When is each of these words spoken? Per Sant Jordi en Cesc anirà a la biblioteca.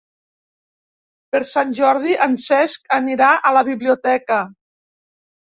Per 1.35 1.41
Sant 1.49 1.75
Jordi 1.81 2.17
en 2.27 2.37
Cesc 2.45 2.91
anirà 2.97 3.29
a 3.51 3.55
la 3.59 3.65
biblioteca. 3.71 4.43